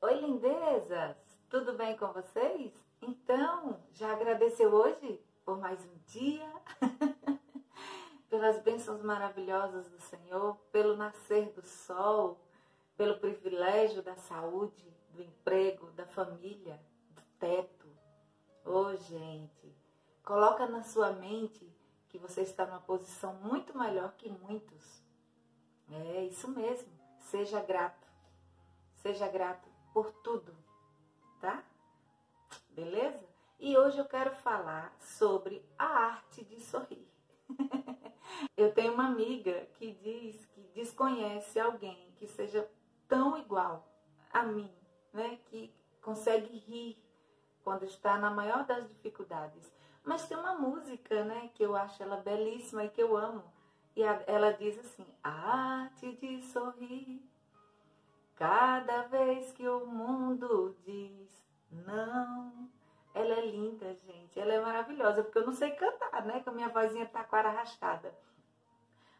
Oi, 0.00 0.14
lindezas! 0.14 1.16
Tudo 1.50 1.72
bem 1.72 1.96
com 1.96 2.12
vocês? 2.12 2.72
Então, 3.02 3.82
já 3.90 4.12
agradeceu 4.12 4.72
hoje 4.72 5.20
por 5.44 5.58
mais 5.58 5.84
um 5.84 5.98
dia? 6.06 6.48
Pelas 8.30 8.62
bênçãos 8.62 9.02
maravilhosas 9.02 9.88
do 9.88 9.98
Senhor, 9.98 10.54
pelo 10.70 10.96
nascer 10.96 11.50
do 11.50 11.66
sol, 11.66 12.38
pelo 12.96 13.18
privilégio 13.18 14.00
da 14.00 14.14
saúde, 14.14 14.88
do 15.10 15.20
emprego, 15.20 15.90
da 15.90 16.06
família, 16.06 16.80
do 17.10 17.22
teto. 17.40 17.88
Ô, 18.64 18.70
oh, 18.70 18.94
gente, 18.94 19.76
coloca 20.22 20.64
na 20.68 20.84
sua 20.84 21.10
mente 21.10 21.68
que 22.08 22.18
você 22.18 22.42
está 22.42 22.64
numa 22.64 22.80
posição 22.80 23.34
muito 23.42 23.76
melhor 23.76 24.12
que 24.12 24.30
muitos. 24.30 25.02
É 25.90 26.22
isso 26.22 26.46
mesmo. 26.46 26.92
Seja 27.18 27.60
grato. 27.60 28.06
Seja 28.94 29.26
grato 29.26 29.67
por 29.98 30.12
tudo, 30.22 30.54
tá? 31.40 31.64
Beleza? 32.70 33.26
E 33.58 33.76
hoje 33.76 33.98
eu 33.98 34.04
quero 34.04 34.30
falar 34.30 34.94
sobre 35.00 35.60
a 35.76 35.86
arte 35.86 36.44
de 36.44 36.60
sorrir. 36.60 37.04
eu 38.56 38.72
tenho 38.72 38.94
uma 38.94 39.06
amiga 39.06 39.66
que 39.74 39.90
diz 39.94 40.46
que 40.46 40.60
desconhece 40.72 41.58
alguém 41.58 42.12
que 42.14 42.28
seja 42.28 42.70
tão 43.08 43.36
igual 43.38 43.88
a 44.32 44.44
mim, 44.44 44.72
né? 45.12 45.40
Que 45.46 45.74
consegue 46.00 46.56
rir 46.58 46.96
quando 47.64 47.82
está 47.84 48.16
na 48.18 48.30
maior 48.30 48.64
das 48.66 48.88
dificuldades. 48.88 49.68
Mas 50.04 50.28
tem 50.28 50.38
uma 50.38 50.54
música, 50.54 51.24
né, 51.24 51.50
que 51.54 51.64
eu 51.64 51.74
acho 51.74 52.00
ela 52.00 52.18
belíssima 52.18 52.84
e 52.84 52.88
que 52.88 53.02
eu 53.02 53.16
amo. 53.16 53.42
E 53.96 54.02
ela 54.28 54.52
diz 54.52 54.78
assim: 54.78 55.06
A 55.24 55.82
arte 55.82 56.12
de 56.18 56.40
sorrir 56.44 57.20
Cada 58.38 59.02
vez 59.02 59.50
que 59.50 59.68
o 59.68 59.84
mundo 59.84 60.76
diz 60.84 61.28
não. 61.72 62.70
Ela 63.12 63.34
é 63.34 63.46
linda, 63.46 63.92
gente. 63.92 64.38
Ela 64.38 64.52
é 64.52 64.60
maravilhosa, 64.60 65.24
porque 65.24 65.38
eu 65.38 65.46
não 65.46 65.52
sei 65.52 65.72
cantar, 65.72 66.24
né? 66.24 66.38
Com 66.38 66.50
a 66.50 66.52
minha 66.52 66.68
vozinha 66.68 67.04
taquara 67.04 67.48
arrastada. 67.48 68.16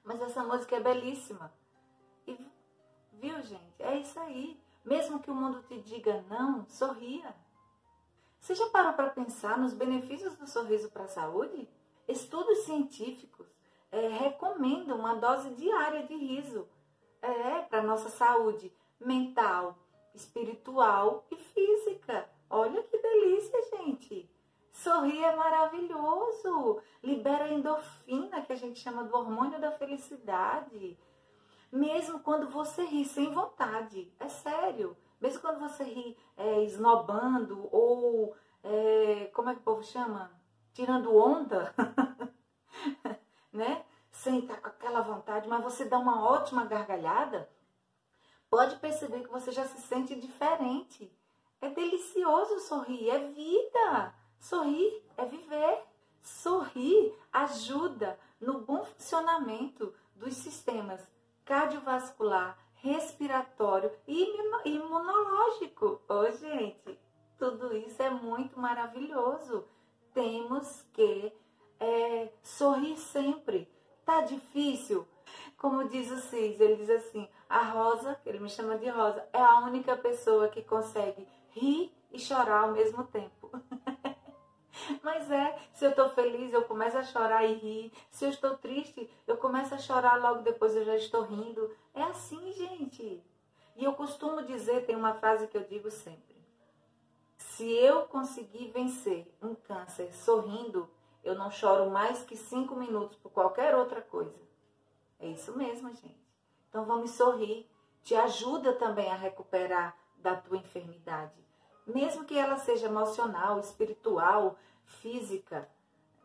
Mas 0.05 0.23
essa 0.23 0.45
música 0.45 0.77
é 0.77 0.81
belíssima. 0.81 1.53
E, 2.29 2.39
viu, 3.15 3.43
gente? 3.43 3.83
É 3.83 3.97
isso 3.99 4.21
aí. 4.21 4.63
Mesmo 4.85 5.19
que 5.19 5.33
o 5.33 5.35
mundo 5.35 5.65
te 5.65 5.81
diga 5.81 6.25
não, 6.31 6.65
sorria. 6.69 7.35
Você 8.39 8.55
já 8.55 8.71
parou 8.71 8.93
para 8.93 9.11
pensar 9.11 9.59
nos 9.59 9.75
benefícios 9.75 10.37
do 10.37 10.47
sorriso 10.47 10.93
para 10.93 11.05
a 11.05 11.09
saúde? 11.09 11.69
Estudos 12.07 12.59
científicos 12.59 13.49
é, 13.91 14.07
recomendam 14.07 14.97
uma 14.97 15.17
dose 15.17 15.51
diária 15.57 16.07
de 16.07 16.15
riso 16.15 16.69
é, 17.21 17.63
para 17.63 17.81
a 17.81 17.83
nossa 17.83 18.09
saúde 18.11 18.73
mental, 19.01 19.79
espiritual 20.15 21.27
e 21.31 21.37
física. 21.37 22.29
Olha 22.51 22.83
que 22.83 22.99
delícia, 22.99 23.59
gente! 23.77 24.31
Sorrir 24.73 25.25
é 25.25 25.35
maravilhoso, 25.35 26.81
libera 27.03 27.49
endorfina, 27.49 28.43
que 28.43 28.53
a 28.53 28.57
gente 28.57 28.79
chama 28.79 29.03
do 29.05 29.17
hormônio 29.17 29.61
da 29.61 29.73
felicidade. 29.73 30.97
Mesmo 31.71 32.21
quando 32.21 32.49
você 32.49 32.85
ri 32.85 33.05
sem 33.05 33.31
vontade, 33.33 34.13
é 34.21 34.29
sério. 34.29 34.97
Mesmo 35.21 35.41
quando 35.41 35.59
você 35.59 35.83
ri 35.83 36.17
é, 36.37 36.63
esnobando 36.63 37.69
ou, 37.73 38.37
é, 38.63 39.31
como 39.35 39.51
é 39.51 39.55
que 39.55 39.61
o 39.61 39.65
povo 39.65 39.83
chama? 39.83 40.31
Tirando 40.73 41.15
onda, 41.17 41.75
né? 43.53 43.85
Sem 44.13 44.39
estar 44.39 44.61
com 44.61 44.69
aquela 44.69 45.01
vontade, 45.01 45.49
mas 45.49 45.63
você 45.63 45.85
dá 45.85 45.99
uma 45.99 46.25
ótima 46.25 46.65
gargalhada, 46.65 47.51
pode 48.51 48.77
perceber 48.77 49.23
que 49.23 49.31
você 49.31 49.53
já 49.53 49.67
se 49.67 49.81
sente 49.83 50.15
diferente. 50.15 51.11
É 51.61 51.69
delicioso 51.69 52.61
sorrir, 52.61 53.11
é 53.11 53.19
vida. 53.19 54.15
Sorrir 54.39 55.03
é 55.17 55.25
viver. 55.25 55.83
Sorrir 56.23 57.15
ajuda 57.33 58.19
no 58.41 58.61
bom 58.61 58.85
funcionamento 58.85 59.95
dos 60.15 60.35
sistemas 60.35 61.01
cardiovascular, 61.49 62.59
respiratório 62.75 63.91
e 64.07 64.37
imunológico. 64.67 66.03
Ô, 66.07 66.15
oh, 66.15 66.31
gente, 66.31 66.99
tudo 67.39 67.75
isso 67.75 68.03
é 68.03 68.11
muito 68.11 68.61
maravilhoso. 68.61 69.65
Temos 70.13 70.85
que 70.93 71.33
é, 71.81 72.29
sorrir 72.43 72.99
sempre. 72.99 73.67
Tá 74.05 74.21
difícil? 74.21 75.09
Como 75.57 75.89
diz 75.89 76.11
o 76.11 76.19
Cis, 76.19 76.61
ele 76.61 76.77
diz 76.77 76.91
assim: 76.91 77.29
a 77.49 77.63
Rosa, 77.63 78.15
que 78.17 78.29
ele 78.29 78.39
me 78.39 78.49
chama 78.49 78.79
de 78.79 78.89
Rosa, 78.89 79.27
é 79.33 79.41
a 79.41 79.61
única 79.61 79.97
pessoa 79.97 80.49
que 80.49 80.63
consegue 80.63 81.27
rir 81.51 81.93
e 82.13 82.19
chorar 82.19 82.65
ao 82.65 82.73
mesmo 82.73 83.05
tempo. 83.05 83.51
Mas 85.03 85.31
é, 85.31 85.59
se 85.75 85.85
eu 85.85 85.91
estou 85.91 86.09
feliz, 86.11 86.53
eu 86.53 86.63
começo 86.63 86.97
a 86.97 87.03
chorar 87.03 87.45
e 87.45 87.55
rir. 87.55 87.93
Se 88.11 88.25
eu 88.25 88.31
estou 88.31 88.57
triste, 88.57 89.11
eu 89.27 89.37
começo 89.37 89.75
a 89.75 89.79
chorar, 89.79 90.21
logo 90.21 90.43
depois 90.43 90.75
eu 90.77 90.85
já 90.85 90.97
estou 90.97 91.23
rindo. 91.23 91.75
É 91.95 92.03
assim, 92.03 92.53
gente. 92.53 93.23
E 93.77 93.85
eu 93.85 93.93
costumo 93.95 94.43
dizer, 94.43 94.87
tem 94.87 94.97
uma 94.97 95.15
frase 95.15 95.47
que 95.47 95.57
eu 95.57 95.65
digo 95.65 95.91
sempre. 95.91 96.37
Se 97.37 97.71
eu 97.71 98.03
conseguir 98.03 98.71
vencer 98.71 99.33
um 99.43 99.55
câncer 99.55 100.13
sorrindo, 100.15 100.89
eu 101.23 101.35
não 101.35 101.51
choro 101.51 101.91
mais 101.91 102.23
que 102.23 102.37
cinco 102.37 102.75
minutos 102.75 103.17
por 103.17 103.31
qualquer 103.31 103.75
outra 103.77 104.01
coisa. 104.01 104.48
É 105.19 105.27
isso 105.27 105.57
mesmo, 105.57 105.89
gente. 105.91 106.29
Então 106.69 106.85
vamos 106.85 107.13
sorrir. 107.13 107.69
Te 108.03 108.15
ajuda 108.15 108.73
também 108.75 109.11
a 109.11 109.17
recuperar 109.17 109.97
da 110.19 110.37
tua 110.37 110.57
enfermidade. 110.57 111.45
Mesmo 111.87 112.25
que 112.25 112.37
ela 112.39 112.57
seja 112.57 112.87
emocional, 112.87 113.59
espiritual, 113.59 114.57
física, 114.85 115.69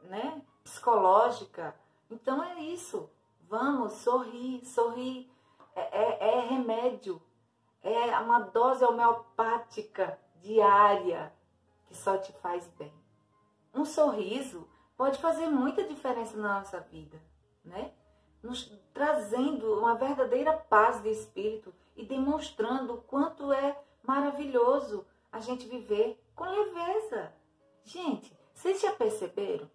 né? 0.04 0.42
psicológica. 0.64 1.76
Então 2.10 2.44
é 2.44 2.60
isso. 2.62 3.10
Vamos 3.50 3.94
sorrir, 3.94 4.66
sorrir. 4.66 5.30
É, 5.76 5.82
é, 6.02 6.38
é 6.38 6.40
remédio. 6.42 7.22
É 7.82 8.18
uma 8.20 8.40
dose 8.40 8.84
homeopática 8.86 10.18
diária 10.42 11.34
que 11.88 11.96
só 11.96 12.18
te 12.18 12.32
faz 12.34 12.68
bem. 12.78 12.94
Um 13.74 13.86
sorriso 13.86 14.68
pode 14.96 15.20
fazer 15.20 15.48
muita 15.48 15.84
diferença 15.84 16.38
na 16.38 16.60
nossa 16.60 16.80
vida, 16.80 17.22
né? 17.64 17.92
Nos 18.44 18.72
trazendo 18.94 19.74
uma 19.80 19.96
verdadeira 19.96 20.54
paz 20.54 21.02
de 21.02 21.10
espírito 21.10 21.74
e 21.96 22.06
demonstrando 22.06 22.96
o 22.96 23.02
quanto 23.02 23.52
é 23.52 23.80
maravilhoso 24.04 25.06
a 25.32 25.40
gente 25.40 25.66
viver 25.66 26.22
com 26.36 26.44
leveza. 26.44 27.34
Gente, 27.84 28.32
vocês 28.54 28.82
já 28.82 28.92
perceberam? 28.92 29.70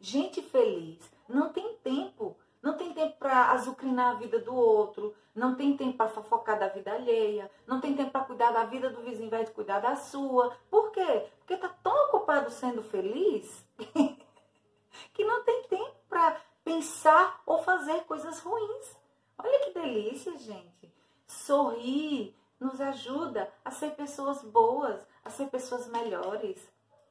Gente 0.00 0.40
feliz 0.40 1.12
não 1.28 1.52
tem 1.52 1.76
tempo. 1.76 2.36
Não 2.62 2.78
tem 2.78 2.94
tempo 2.94 3.18
para 3.18 3.50
azucrinar 3.50 4.12
a 4.12 4.18
vida 4.18 4.38
do 4.38 4.54
outro, 4.54 5.14
não 5.34 5.54
tem 5.54 5.76
tempo 5.76 5.98
para 5.98 6.08
fofocar 6.08 6.58
da 6.58 6.66
vida 6.66 6.94
alheia, 6.94 7.50
não 7.66 7.78
tem 7.78 7.94
tempo 7.94 8.10
para 8.10 8.24
cuidar 8.24 8.52
da 8.52 8.64
vida 8.64 8.88
do 8.88 9.02
vizinho 9.02 9.28
vai 9.28 9.46
cuidar 9.46 9.80
da 9.80 9.96
sua. 9.96 10.56
Por 10.70 10.90
quê? 10.90 11.26
Porque 11.40 11.58
tá 11.58 11.68
tão 11.82 12.06
ocupado 12.06 12.50
sendo 12.50 12.82
feliz 12.82 13.66
que 15.12 15.24
não 15.26 15.44
tem 15.44 15.64
tempo 15.64 15.94
para 16.08 16.40
pensar 16.64 17.42
fazer 17.64 18.04
coisas 18.04 18.38
ruins. 18.40 18.96
Olha 19.38 19.64
que 19.64 19.72
delícia, 19.72 20.36
gente. 20.38 20.92
Sorrir 21.26 22.36
nos 22.60 22.80
ajuda 22.80 23.52
a 23.64 23.70
ser 23.70 23.90
pessoas 23.92 24.42
boas, 24.42 25.04
a 25.24 25.30
ser 25.30 25.48
pessoas 25.48 25.88
melhores. 25.88 26.60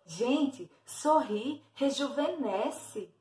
Gente, 0.06 0.70
sorrir 0.86 1.64
rejuvenesce. 1.74 3.14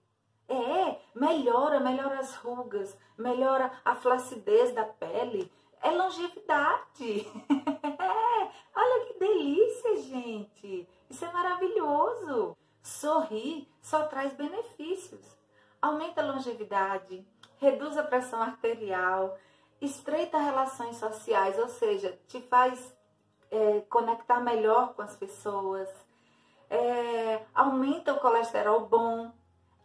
É, 0.48 1.00
melhora, 1.14 1.80
melhora 1.80 2.18
as 2.18 2.34
rugas, 2.34 2.96
melhora 3.16 3.72
a 3.84 3.94
flacidez 3.94 4.74
da 4.74 4.84
pele. 4.84 5.50
É 5.80 5.90
longevidade. 5.90 7.26
É, 8.02 8.80
olha 8.80 9.06
que 9.06 9.18
delícia, 9.18 9.96
gente. 10.02 10.88
Isso 11.08 11.24
é 11.24 11.32
maravilhoso. 11.32 12.56
Sorrir 12.82 13.68
só 13.80 14.06
traz 14.06 14.32
benefícios 14.32 15.36
aumenta 15.82 16.22
a 16.22 16.32
longevidade, 16.32 17.26
reduz 17.58 17.98
a 17.98 18.04
pressão 18.04 18.40
arterial, 18.40 19.36
estreita 19.80 20.38
relações 20.38 20.96
sociais, 20.96 21.58
ou 21.58 21.68
seja, 21.68 22.16
te 22.28 22.40
faz 22.42 22.96
é, 23.50 23.80
conectar 23.82 24.40
melhor 24.40 24.94
com 24.94 25.02
as 25.02 25.16
pessoas, 25.16 25.88
é, 26.70 27.44
aumenta 27.52 28.14
o 28.14 28.20
colesterol 28.20 28.86
bom, 28.86 29.32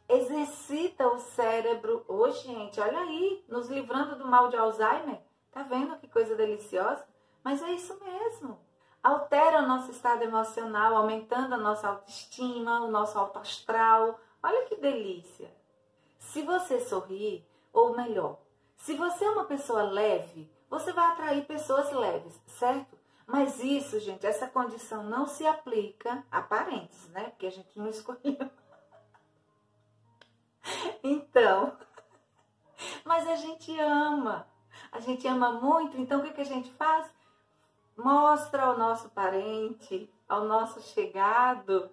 exercita 0.07 1.07
o 1.07 1.19
cérebro. 1.19 2.05
Ô, 2.07 2.29
gente, 2.29 2.79
olha 2.79 2.99
aí, 2.99 3.43
nos 3.49 3.67
livrando 3.67 4.15
do 4.15 4.27
mal 4.27 4.47
de 4.47 4.55
Alzheimer. 4.55 5.19
Tá 5.51 5.63
vendo 5.63 5.97
que 5.97 6.07
coisa 6.07 6.35
deliciosa? 6.35 7.03
Mas 7.43 7.61
é 7.61 7.71
isso 7.71 7.99
mesmo. 7.99 8.57
Altera 9.03 9.59
o 9.59 9.67
nosso 9.67 9.91
estado 9.91 10.23
emocional, 10.23 10.95
aumentando 10.95 11.55
a 11.55 11.57
nossa 11.57 11.87
autoestima, 11.87 12.81
o 12.81 12.91
nosso 12.91 13.17
alto 13.17 13.39
astral. 13.39 14.19
Olha 14.41 14.65
que 14.65 14.75
delícia. 14.75 15.51
Se 16.37 16.43
você 16.43 16.79
sorrir, 16.81 17.43
ou 17.73 17.97
melhor, 17.97 18.37
se 18.75 18.93
você 18.93 19.25
é 19.25 19.29
uma 19.31 19.45
pessoa 19.45 19.81
leve, 19.81 20.47
você 20.69 20.93
vai 20.93 21.07
atrair 21.07 21.47
pessoas 21.47 21.91
leves, 21.91 22.39
certo? 22.45 22.95
Mas 23.25 23.59
isso, 23.59 23.99
gente, 23.99 24.23
essa 24.23 24.47
condição 24.47 25.01
não 25.01 25.25
se 25.25 25.47
aplica 25.47 26.23
a 26.29 26.39
parentes, 26.39 27.09
né? 27.09 27.31
Porque 27.31 27.47
a 27.47 27.49
gente 27.49 27.75
não 27.75 27.89
escolheu. 27.89 28.21
Então, 31.01 31.75
mas 33.03 33.27
a 33.27 33.35
gente 33.35 33.75
ama. 33.79 34.47
A 34.91 34.99
gente 34.99 35.27
ama 35.27 35.53
muito, 35.53 35.97
então 35.97 36.19
o 36.19 36.23
que, 36.23 36.33
que 36.33 36.41
a 36.41 36.45
gente 36.45 36.71
faz? 36.73 37.11
Mostra 37.97 38.65
ao 38.65 38.77
nosso 38.77 39.09
parente, 39.09 40.07
ao 40.29 40.45
nosso 40.45 40.81
chegado, 40.81 41.89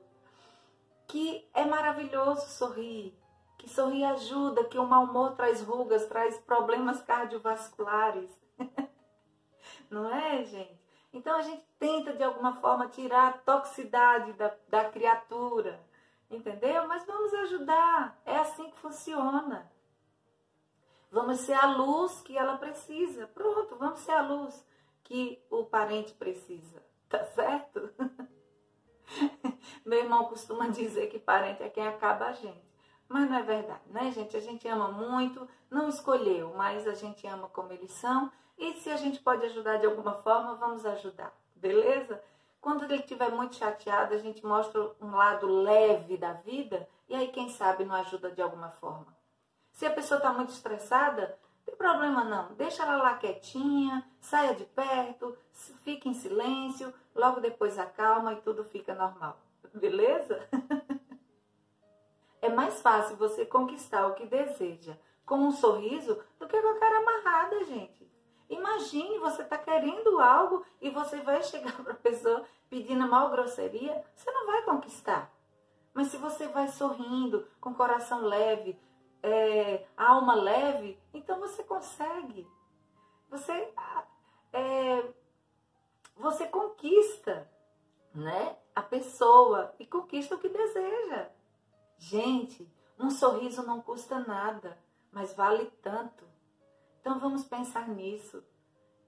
que 1.07 1.49
é 1.55 1.65
maravilhoso 1.65 2.47
sorrir, 2.51 3.17
que 3.65 3.71
sorrir 3.71 4.05
ajuda, 4.05 4.65
que 4.65 4.79
o 4.79 4.87
mau 4.87 5.05
humor 5.05 5.33
traz 5.33 5.63
rugas, 5.63 6.07
traz 6.07 6.39
problemas 6.39 7.01
cardiovasculares. 7.03 8.31
Não 9.91 10.09
é, 10.15 10.45
gente? 10.45 10.79
Então 11.13 11.37
a 11.37 11.43
gente 11.43 11.65
tenta 11.79 12.13
de 12.13 12.23
alguma 12.23 12.57
forma 12.57 12.89
tirar 12.89 13.29
a 13.29 13.33
toxicidade 13.33 14.33
da, 14.35 14.55
da 14.69 14.91
criatura, 14.91 15.81
entendeu? 16.31 16.87
Mas 16.87 17.07
vamos 17.07 17.33
ajudar, 17.35 18.21
é 18.25 18.37
assim 18.37 18.71
que 18.71 18.79
funciona. 18.79 19.71
Vamos 21.11 21.41
ser 21.41 21.55
a 21.55 21.67
luz 21.67 22.21
que 22.23 22.37
ela 22.37 22.57
precisa. 22.57 23.29
Pronto, 23.29 23.77
vamos 23.77 24.01
ser 24.01 24.13
a 24.13 24.23
luz 24.23 24.67
que 25.05 25.41
o 25.51 25.65
parente 25.65 26.13
precisa. 26.15 26.83
Tá 27.07 27.23
certo? 27.27 27.95
Meu 29.87 30.01
irmão 30.01 30.25
costuma 30.25 30.67
dizer 30.67 31.07
que 31.07 31.19
parente 31.19 31.63
é 31.63 31.69
quem 31.69 31.87
acaba 31.87 32.27
a 32.27 32.33
gente. 32.33 32.74
Mas 33.09 33.29
não 33.29 33.37
é 33.37 33.43
verdade, 33.43 33.83
né, 33.91 34.11
gente? 34.13 34.37
A 34.37 34.41
gente 34.41 34.67
ama 34.67 34.89
muito, 34.89 35.49
não 35.71 35.89
escolheu, 35.89 36.55
mas 36.57 36.87
a 36.87 36.95
gente 36.95 37.27
ama 37.27 37.49
como 37.49 37.73
eles 37.73 37.93
são. 37.93 38.31
E 38.57 38.75
se 38.75 38.91
a 38.91 38.97
gente 38.97 39.21
pode 39.21 39.45
ajudar 39.47 39.79
de 39.79 39.87
alguma 39.87 40.15
forma, 40.23 40.55
vamos 40.55 40.87
ajudar, 40.87 41.33
beleza? 41.55 42.23
Quando 42.61 42.85
ele 42.85 42.97
estiver 42.97 43.31
muito 43.31 43.57
chateado, 43.57 44.15
a 44.15 44.19
gente 44.19 44.45
mostra 44.45 44.91
um 45.01 45.15
lado 45.15 45.47
leve 45.47 46.17
da 46.17 46.33
vida 46.33 46.89
e 47.09 47.15
aí, 47.15 47.29
quem 47.29 47.49
sabe, 47.51 47.85
não 47.85 47.95
ajuda 47.95 48.31
de 48.31 48.41
alguma 48.41 48.71
forma. 48.71 49.07
Se 49.73 49.85
a 49.85 49.91
pessoa 49.91 50.19
está 50.19 50.33
muito 50.33 50.51
estressada, 50.51 51.39
tem 51.65 51.77
problema 51.77 52.25
não. 52.25 52.55
Deixa 52.55 52.83
ela 52.83 52.97
lá 52.97 53.15
quietinha, 53.17 54.05
saia 54.21 54.55
de 54.55 54.65
perto, 54.65 55.37
fique 55.83 56.09
em 56.09 56.15
silêncio, 56.15 56.93
logo 57.15 57.41
depois 57.41 57.79
acalma 57.79 58.33
e 58.33 58.41
tudo 58.41 58.65
fica 58.65 58.95
normal. 58.95 59.39
Beleza? 59.75 60.49
é 62.45 62.49
mais 62.51 62.81
fácil 62.83 63.17
você 63.17 63.47
conquistar 63.47 64.07
o 64.07 64.15
que 64.15 64.27
deseja 64.27 64.97
com 65.25 65.37
um 65.37 65.53
sorriso 65.53 66.23
do 66.39 66.47
que 66.47 66.61
com 66.61 66.69
a 66.69 66.79
cara 66.79 66.99
amarrada, 66.99 67.65
gente. 67.65 68.07
Imagine, 68.49 69.19
você 69.19 69.43
está 69.43 69.57
querendo 69.57 70.21
algo 70.21 70.65
e 70.81 70.91
você 70.91 71.21
vai 71.21 71.43
chegar 71.43 71.73
para 71.83 71.93
a 71.93 71.97
pessoa 71.97 72.45
pedindo 72.69 73.09
mal 73.09 73.31
grosseria, 73.31 74.05
você 74.15 74.31
não 74.31 74.47
vai 74.47 74.63
conquistar. 74.63 75.33
Mas 75.95 76.09
se 76.09 76.17
você 76.19 76.49
vai 76.49 76.69
sorrindo, 76.69 77.47
com 77.61 77.73
coração 77.73 78.23
leve, 78.23 78.79
é, 79.23 79.87
alma 79.97 80.35
leve, 80.35 80.99
então 81.15 81.41
você 81.41 81.63
consegue. 81.63 82.47
Você, 83.31 83.73
é, 84.53 85.05
você 86.17 86.47
conquista 86.47 87.51
né, 88.15 88.57
a 88.75 88.83
pessoa 88.83 89.75
e 89.79 89.87
conquista 89.87 90.35
o 90.35 90.39
que 90.39 90.49
deseja. 90.49 91.31
Gente, 91.99 92.71
um 92.99 93.11
sorriso 93.11 93.63
não 93.63 93.81
custa 93.81 94.21
nada, 94.21 94.79
mas 95.11 95.35
vale 95.35 95.67
tanto. 95.83 96.25
Então 97.01 97.19
vamos 97.19 97.45
pensar 97.45 97.89
nisso, 97.89 98.43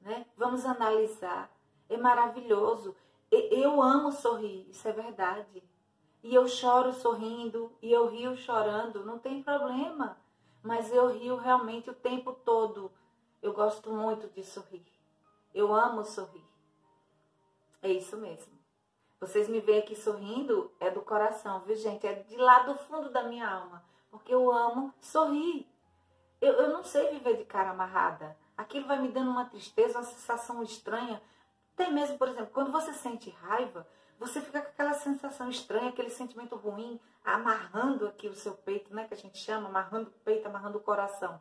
né? 0.01 0.27
Vamos 0.37 0.65
analisar. 0.65 1.51
É 1.89 1.97
maravilhoso. 1.97 2.95
Eu 3.31 3.83
amo 3.83 4.13
sorrir, 4.13 4.69
isso 4.71 4.87
é 4.87 4.93
verdade 4.93 5.63
e 6.27 6.35
eu 6.35 6.49
choro 6.49 6.93
sorrindo 6.93 7.73
e 7.81 7.93
eu 7.93 8.09
rio 8.09 8.37
chorando, 8.37 9.05
não 9.05 9.17
tem 9.17 9.45
problema. 9.45 10.19
Mas 10.61 10.93
eu 10.93 11.07
rio 11.07 11.37
realmente 11.37 11.89
o 11.89 11.95
tempo 11.95 12.33
todo. 12.33 12.91
Eu 13.41 13.53
gosto 13.53 13.93
muito 13.93 14.27
de 14.31 14.43
sorrir. 14.43 14.85
Eu 15.55 15.73
amo 15.73 16.05
sorrir. 16.05 16.45
É 17.81 17.93
isso 17.93 18.17
mesmo. 18.17 18.56
Vocês 19.19 19.49
me 19.49 19.61
veem 19.61 19.81
aqui 19.81 19.97
sorrindo, 19.97 20.71
é 20.79 20.91
do 20.91 21.01
coração, 21.01 21.61
viu, 21.61 21.75
gente? 21.75 22.07
É 22.07 22.13
de 22.15 22.37
lá 22.37 22.61
do 22.65 22.75
fundo 22.75 23.11
da 23.11 23.23
minha 23.23 23.49
alma. 23.49 23.83
Porque 24.11 24.35
eu 24.35 24.51
amo 24.51 24.93
sorrir. 25.01 25.67
Eu, 26.41 26.53
eu 26.55 26.69
não 26.71 26.85
sei 26.85 27.11
viver 27.11 27.37
de 27.37 27.45
cara 27.45 27.71
amarrada. 27.71 28.37
Aquilo 28.57 28.87
vai 28.87 29.01
me 29.01 29.09
dando 29.09 29.31
uma 29.31 29.47
tristeza, 29.47 29.99
uma 29.99 30.05
sensação 30.05 30.63
estranha. 30.63 31.23
Até 31.75 31.91
mesmo, 31.91 32.19
por 32.19 32.29
exemplo, 32.29 32.51
quando 32.53 32.71
você 32.71 32.93
sente 32.93 33.31
raiva, 33.31 33.87
você 34.19 34.41
fica 34.41 34.61
com 34.61 34.69
aquela 34.69 34.95
sensação 34.95 35.49
estranha, 35.49 35.91
aquele 35.91 36.11
sentimento 36.11 36.57
ruim, 36.57 37.01
amarrando 37.25 38.07
aqui 38.07 38.29
o 38.29 38.35
seu 38.35 38.55
peito, 38.55 38.95
né? 38.95 39.07
Que 39.07 39.15
a 39.15 39.17
gente 39.17 39.39
chama, 39.39 39.69
amarrando 39.69 40.11
o 40.11 40.21
peito, 40.25 40.47
amarrando 40.47 40.79
o 40.79 40.83
coração. 40.83 41.41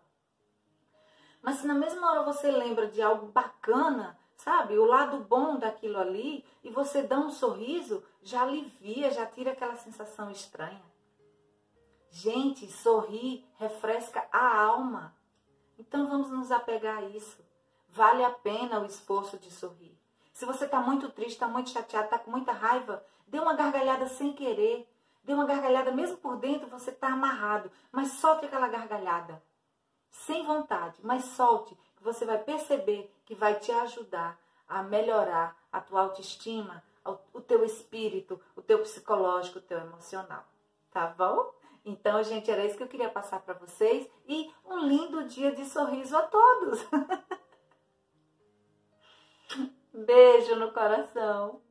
Mas 1.42 1.58
se 1.58 1.68
na 1.68 1.74
mesma 1.74 2.10
hora 2.12 2.24
você 2.24 2.50
lembra 2.50 2.88
de 2.88 3.02
algo 3.02 3.28
bacana, 3.28 4.18
sabe? 4.38 4.78
O 4.78 4.86
lado 4.86 5.20
bom 5.20 5.58
daquilo 5.58 5.98
ali, 5.98 6.46
e 6.64 6.70
você 6.70 7.02
dá 7.02 7.18
um 7.18 7.32
sorriso, 7.32 8.04
já 8.22 8.42
alivia, 8.44 9.12
já 9.12 9.26
tira 9.26 9.52
aquela 9.52 9.76
sensação 9.76 10.30
estranha. 10.32 10.84
Gente, 12.10 12.68
sorrir 12.68 13.46
refresca 13.58 14.26
a 14.32 14.62
alma. 14.64 15.16
Então 15.78 16.08
vamos 16.08 16.30
nos 16.30 16.52
apegar 16.52 17.00
a 17.00 17.10
isso. 17.10 17.44
Vale 17.90 18.24
a 18.24 18.32
pena 18.32 18.80
o 18.80 18.86
esforço 18.86 19.38
de 19.38 19.52
sorrir. 19.52 19.98
Se 20.32 20.46
você 20.46 20.66
está 20.66 20.80
muito 20.80 21.10
triste, 21.10 21.34
está 21.34 21.48
muito 21.48 21.70
chateado, 21.70 22.06
está 22.06 22.20
com 22.20 22.32
muita 22.32 22.52
raiva, 22.52 23.06
dê 23.28 23.40
uma 23.40 23.54
gargalhada 23.54 24.08
sem 24.08 24.34
querer. 24.34 24.90
Dê 25.26 25.34
uma 25.34 25.46
gargalhada, 25.46 25.92
mesmo 25.92 26.18
por 26.18 26.38
dentro 26.38 26.68
você 26.68 26.92
está 26.92 27.08
amarrado, 27.08 27.72
mas 27.92 28.12
solte 28.12 28.46
aquela 28.46 28.68
gargalhada. 28.68 29.42
Sem 30.12 30.46
vontade, 30.46 31.00
mas 31.04 31.26
solte, 31.26 31.76
você 32.06 32.24
vai 32.24 32.38
perceber 32.38 33.12
que 33.26 33.34
vai 33.34 33.56
te 33.56 33.72
ajudar 33.72 34.40
a 34.70 34.84
melhorar 34.84 35.58
a 35.72 35.82
tua 35.82 36.02
autoestima, 36.02 36.84
o 37.34 37.42
teu 37.42 37.66
espírito, 37.66 38.40
o 38.56 38.62
teu 38.62 38.80
psicológico, 38.80 39.58
o 39.58 39.62
teu 39.62 39.80
emocional. 39.80 40.46
Tá 40.92 41.08
bom? 41.08 41.52
Então, 41.84 42.24
gente, 42.24 42.50
era 42.50 42.64
isso 42.64 42.78
que 42.78 42.84
eu 42.84 42.88
queria 42.88 43.10
passar 43.10 43.42
para 43.42 43.56
vocês 43.56 44.08
e 44.28 44.52
um 44.66 44.80
lindo 44.80 45.24
dia 45.26 45.52
de 45.52 45.66
sorriso 45.66 46.16
a 46.16 46.22
todos. 46.24 46.80
Beijo 49.94 50.56
no 50.56 50.72
coração. 50.72 51.62